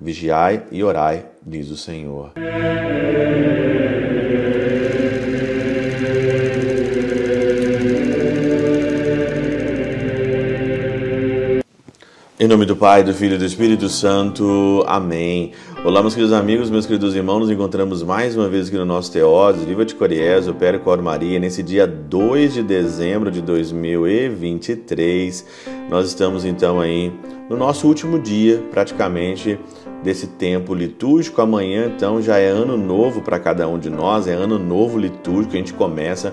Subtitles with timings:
[0.00, 2.32] Vigiai e orai, diz o Senhor.
[12.40, 14.82] Em nome do Pai, do Filho e do Espírito Santo.
[14.86, 15.52] Amém.
[15.84, 17.40] Olá, meus queridos amigos, meus queridos irmãos.
[17.40, 21.02] Nos encontramos mais uma vez aqui no nosso Teóse, Viva de Coriés, o Père Cor
[21.02, 25.44] Maria, nesse dia 2 de dezembro de 2023.
[25.90, 27.12] Nós estamos então aí
[27.50, 29.60] no nosso último dia, praticamente,
[30.02, 31.42] desse tempo litúrgico.
[31.42, 35.52] Amanhã, então, já é ano novo para cada um de nós, é ano novo litúrgico.
[35.52, 36.32] A gente começa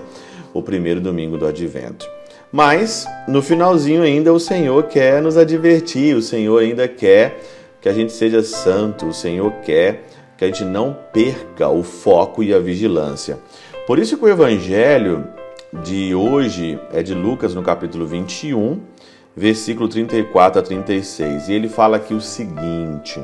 [0.54, 2.08] o primeiro domingo do Advento.
[2.50, 7.40] Mas no finalzinho ainda o Senhor quer nos advertir, o Senhor ainda quer
[7.80, 10.04] que a gente seja santo, o Senhor quer
[10.36, 13.38] que a gente não perca o foco e a vigilância.
[13.86, 15.26] Por isso que o evangelho
[15.82, 18.80] de hoje é de Lucas no capítulo 21,
[19.36, 21.48] versículo 34 a 36.
[21.48, 23.20] E ele fala aqui o seguinte: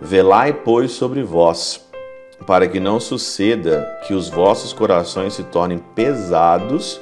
[0.00, 1.86] Velai, pois, sobre vós,
[2.46, 7.00] para que não suceda que os vossos corações se tornem pesados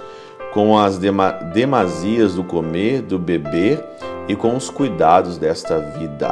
[0.52, 3.84] com as demasias do comer, do beber
[4.28, 6.30] e com os cuidados desta vida,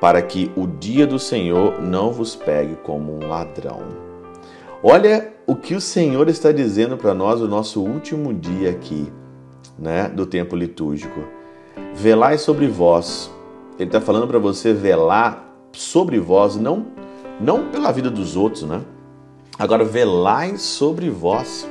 [0.00, 3.80] para que o dia do Senhor não vos pegue como um ladrão.
[4.82, 9.10] Olha o que o Senhor está dizendo para nós no nosso último dia aqui,
[9.78, 11.20] né, do tempo litúrgico.
[11.94, 13.30] Velai sobre vós.
[13.78, 16.86] Ele está falando para você velar sobre vós, não,
[17.40, 18.82] não pela vida dos outros, né?
[19.58, 21.66] Agora, velai sobre vós.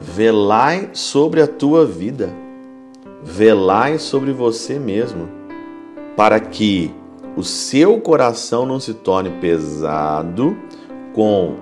[0.00, 2.30] Velai sobre a tua vida,
[3.22, 5.28] velai sobre você mesmo,
[6.16, 6.90] para que
[7.36, 10.56] o seu coração não se torne pesado
[11.12, 11.56] com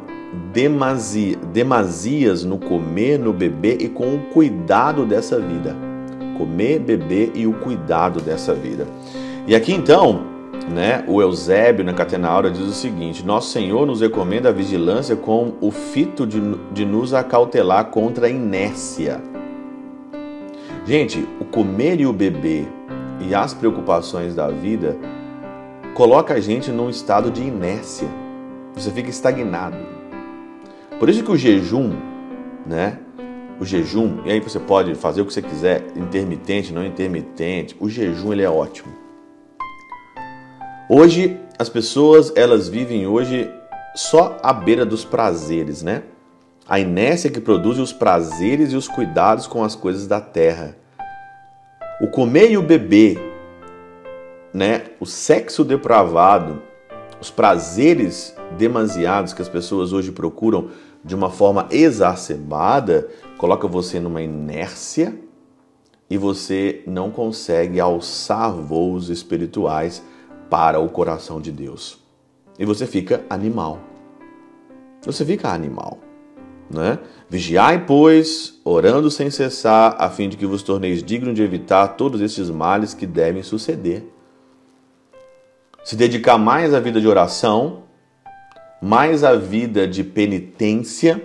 [0.53, 5.77] demasia, demasias no comer, no beber e com o cuidado dessa vida.
[6.37, 8.87] Comer, beber e o cuidado dessa vida.
[9.49, 10.38] E aqui então,
[10.69, 15.17] né, o Eusébio na Catena Aura diz o seguinte: Nosso Senhor nos recomenda a vigilância
[15.17, 16.41] com o fito de,
[16.73, 19.21] de nos acautelar contra a inércia.
[20.87, 22.67] Gente, o comer e o beber
[23.21, 24.97] e as preocupações da vida
[25.95, 28.09] coloca a gente num estado de inércia.
[28.75, 29.77] Você fica estagnado.
[30.99, 31.93] Por isso que o jejum,
[32.67, 32.99] né?
[33.61, 37.77] O jejum, e aí você pode fazer o que você quiser, intermitente, não intermitente.
[37.81, 39.08] O jejum ele é ótimo.
[40.91, 43.53] Hoje as pessoas elas vivem hoje
[43.95, 46.03] só à beira dos prazeres, né?
[46.67, 50.79] A inércia que produz os prazeres e os cuidados com as coisas da terra.
[52.01, 53.21] O comer e o beber,
[54.55, 54.85] né?
[54.99, 56.63] O sexo depravado,
[57.21, 60.71] os prazeres demasiados que as pessoas hoje procuram
[61.05, 65.15] de uma forma exacerbada, coloca você numa inércia
[66.09, 70.03] e você não consegue alçar voos espirituais
[70.49, 71.99] para o coração de Deus.
[72.59, 73.79] E você fica animal.
[75.05, 75.99] Você fica animal.
[76.71, 76.99] Né?
[77.31, 82.21] Vigiai, pois, orando sem cessar, a fim de que vos torneis dignos de evitar todos
[82.21, 84.05] estes males que devem suceder.
[85.85, 87.85] Se dedicar mais à vida de oração,
[88.83, 91.23] mais à vida de penitência,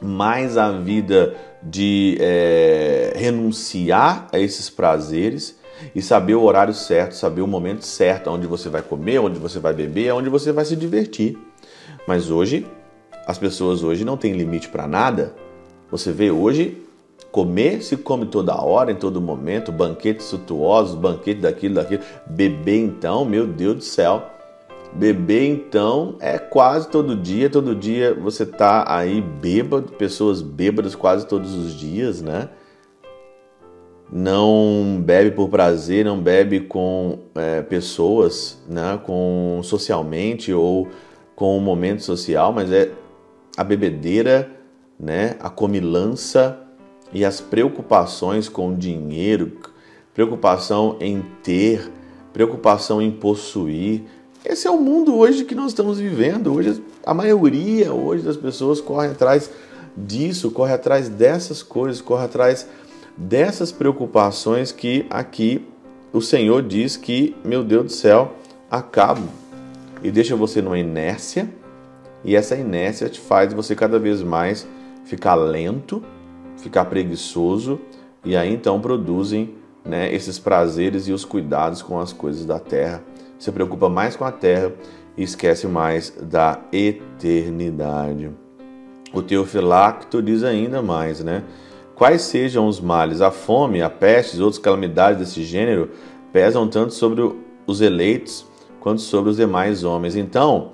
[0.00, 5.59] mais à vida de é, renunciar a esses prazeres
[5.94, 9.58] e saber o horário certo, saber o momento certo, onde você vai comer, onde você
[9.58, 11.38] vai beber, onde você vai se divertir.
[12.06, 12.66] Mas hoje,
[13.26, 15.34] as pessoas hoje não têm limite para nada.
[15.90, 16.82] Você vê hoje,
[17.30, 22.02] comer se come toda hora, em todo momento, banquetes suntuosos, banquete daquilo, daquilo.
[22.26, 24.22] Beber então, meu Deus do céu.
[24.92, 31.26] Beber então é quase todo dia, todo dia você tá aí bêbado, pessoas bêbadas quase
[31.26, 32.48] todos os dias, né?
[34.12, 40.88] Não bebe por prazer, não bebe com é, pessoas, né, com socialmente ou
[41.36, 42.90] com o momento social, mas é
[43.56, 44.50] a bebedeira,
[44.98, 46.58] né, a comilança
[47.12, 49.58] e as preocupações com dinheiro,
[50.12, 51.90] preocupação em ter,
[52.32, 54.02] preocupação em possuir.
[54.44, 56.52] Esse é o mundo hoje que nós estamos vivendo.
[56.52, 59.50] Hoje a maioria hoje das pessoas corre atrás
[59.96, 62.66] disso, corre atrás dessas coisas, corre atrás
[63.16, 65.66] dessas preocupações que aqui
[66.12, 68.34] o Senhor diz que, meu Deus do céu,
[68.70, 69.28] acabam
[70.02, 71.48] e deixa você numa inércia,
[72.24, 74.66] e essa inércia te faz você cada vez mais
[75.04, 76.02] ficar lento,
[76.56, 77.80] ficar preguiçoso,
[78.24, 79.54] e aí então produzem
[79.84, 83.02] né, esses prazeres e os cuidados com as coisas da terra.
[83.38, 84.72] Se preocupa mais com a terra
[85.16, 88.30] e esquece mais da eternidade.
[89.12, 91.42] O Teofilacto diz ainda mais, né?
[92.00, 95.90] Quais sejam os males, a fome, a peste e outras calamidades desse gênero
[96.32, 97.30] pesam tanto sobre
[97.66, 98.46] os eleitos
[98.80, 100.16] quanto sobre os demais homens.
[100.16, 100.72] Então,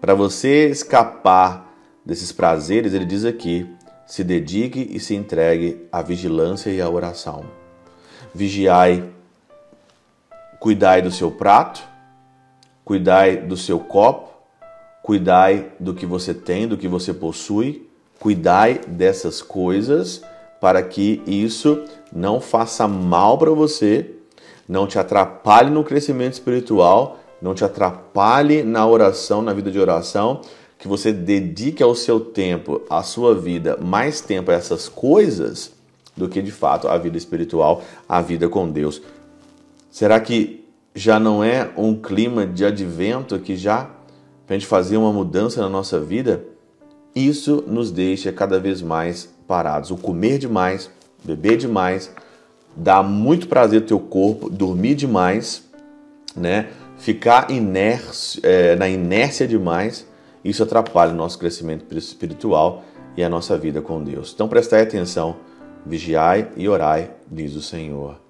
[0.00, 1.74] para você escapar
[2.06, 3.68] desses prazeres, ele diz aqui:
[4.06, 7.46] se dedique e se entregue à vigilância e à oração.
[8.32, 9.10] Vigiai,
[10.60, 11.82] cuidai do seu prato,
[12.84, 14.30] cuidai do seu copo,
[15.02, 17.90] cuidai do que você tem, do que você possui,
[18.20, 20.22] cuidai dessas coisas
[20.60, 24.14] para que isso não faça mal para você,
[24.68, 30.42] não te atrapalhe no crescimento espiritual, não te atrapalhe na oração, na vida de oração,
[30.78, 35.72] que você dedique ao seu tempo, à sua vida, mais tempo a essas coisas
[36.16, 39.00] do que de fato a vida espiritual, a vida com Deus.
[39.90, 40.64] Será que
[40.94, 43.90] já não é um clima de advento que já
[44.46, 46.44] para a gente fazer uma mudança na nossa vida?
[47.14, 49.90] Isso nos deixa cada vez mais parados.
[49.90, 50.90] O comer demais,
[51.24, 52.12] beber demais,
[52.76, 55.64] dá muito prazer ao teu corpo, dormir demais,
[56.36, 56.68] né?
[56.96, 60.06] Ficar inércio, é, na inércia demais,
[60.44, 62.84] isso atrapalha o nosso crescimento espiritual
[63.16, 64.32] e a nossa vida com Deus.
[64.34, 65.36] Então prestai atenção,
[65.84, 68.29] vigiai e orai, diz o Senhor.